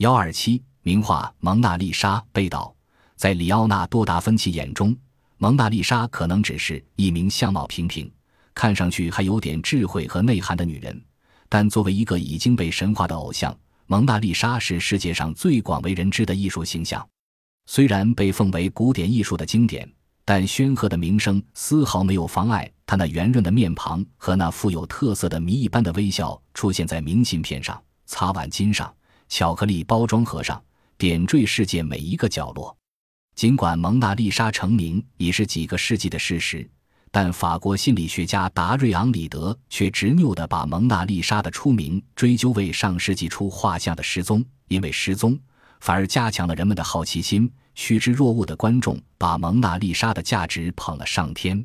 [0.00, 2.74] 幺二七名画《蒙娜丽莎》被盗，
[3.16, 4.96] 在里奥纳多·达芬奇眼中，
[5.36, 8.10] 蒙娜丽莎可能只是一名相貌平平、
[8.54, 10.98] 看上去还有点智慧和内涵的女人。
[11.50, 13.54] 但作为一个已经被神化的偶像，
[13.88, 17.06] 蒙娜丽莎是世界上最广为人知的艺术形象。
[17.66, 19.86] 虽然被奉为古典艺术的经典，
[20.24, 28.90] 但煊赫的名声丝毫没有妨碍她那圆润的面庞和那富有特色的谜一般的微笑出现在明信片上、擦碗巾上。
[29.30, 30.60] 巧克力包装盒上
[30.98, 32.76] 点缀世界每一个角落。
[33.36, 36.68] 尽管蒙娜丽莎成名已是几个世纪的事实，
[37.12, 45.38] 但法国心理学家达瑞昂·里德却执拗地把蒙娜丽莎的出名追究为上世纪初画像的失踪，因为失踪
[45.80, 47.50] 反而加强了人们的好奇心。
[47.76, 51.64] 趋之若鹜的观众把蒙娜丽莎的价值捧了上天。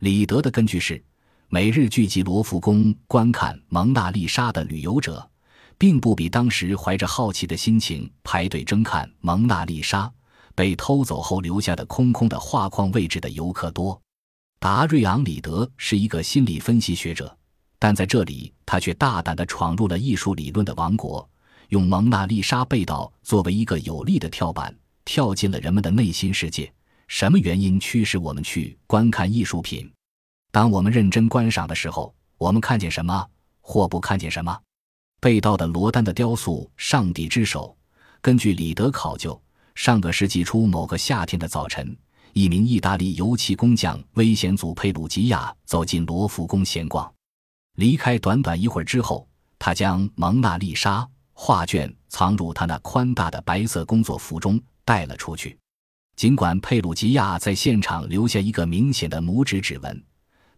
[0.00, 1.00] 里德的根据是，
[1.48, 5.30] 每日聚集罗浮宫观看蒙娜丽莎的旅游者。
[5.78, 10.06] 并不比当时怀着好奇的心情排队争看《蒙娜丽莎》
[10.54, 14.00] 被偷走后留下的空空的画框位置的游客多。
[14.58, 17.36] 达瑞昂·里德是一个心理分析学者，
[17.78, 21.28] 但在这里他却大胆地闯入了艺术理论的王国，
[21.68, 26.72] 用《蒙娜丽莎》被盗作为一个有力的跳板，跳进了人们的内心世界。
[27.08, 29.90] 什么原因驱使我们去观看艺术品？
[30.50, 33.28] 当我们认真观赏的时候，我们看见什么，
[33.60, 34.58] 或不看见什么？
[35.24, 37.74] 被盗的罗丹的雕塑《上帝之手》，
[38.20, 39.42] 根据李德考究，
[39.74, 41.96] 上个世纪初某个夏天的早晨，
[42.34, 47.10] 一名意大利油漆工匠危险组佩鲁吉亚走进罗浮宫闲逛，
[47.76, 49.26] 离开短短一会儿之后，
[49.58, 50.98] 他将《蒙娜丽莎》
[51.32, 55.58] 画卷藏入他那宽大的白色工作服中带了出去。
[56.16, 60.04] 尽管佩鲁吉亚在现场留下一个明显的拇指指纹，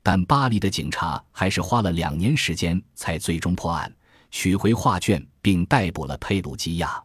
[0.03, 3.95] 但巴黎的警察还是花了两年时间才最终破案。
[4.39, 7.03] 取回画卷，并逮捕了佩鲁吉亚，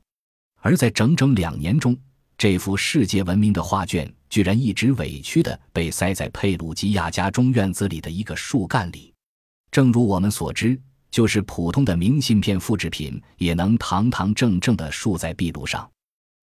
[0.60, 1.98] 而在整整两年中，
[2.38, 9.14] 这幅世界闻名的画卷居然一直委屈地被塞在佩鲁吉亚家中院子里的一个树干里。
[9.72, 10.78] 正如我们所知，
[11.10, 15.90] 就是普通的明信片复制品也能堂堂正正地竖在壁炉上。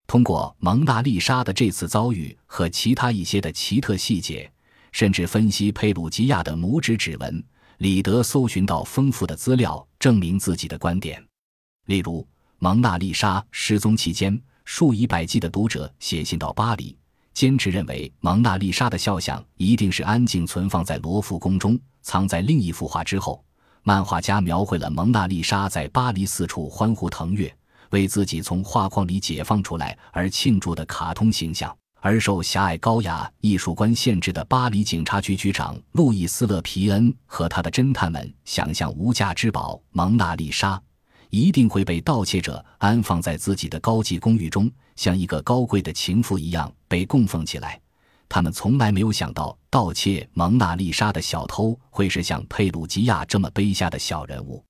[0.07, 4.51] 通过蒙娜丽莎的这次遭遇和其他一些的奇特细节，
[4.91, 7.43] 甚至分析佩鲁吉亚的拇指指纹。
[7.79, 11.25] 李德搜寻到丰富的资料，证明自己的观点。
[11.85, 16.97] 例如，蒙娜丽莎失踪期间，数以百计的读者写信到巴黎，
[17.33, 23.41] 坚持认为蒙娜丽莎的肖像一定是安静存放在罗浮宫中，藏在另一幅画之后。
[23.83, 27.49] 漫画家描绘了蒙娜丽莎在巴黎四处欢呼腾跃，
[27.91, 31.73] 为自己从画框里解放出来而庆祝的卡通形象。
[32.01, 40.81] 而受狭隘高雅艺术观限制的巴黎警察局局长路易斯·勒皮恩和他的侦探们想象，无价之宝蒙娜丽莎
[41.29, 47.79] 一定会被盗窃者安放在自己的高级公寓中，像一个高贵的情妇一样被供奉起来。
[48.27, 54.63] 他们从来没有想到，盗窃蒙娜丽莎的小偷会是像佩鲁吉亚这么卑下的小人物。